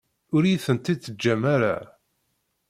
[0.35, 1.75] Ur iyi-tent-id-teǧǧam ara.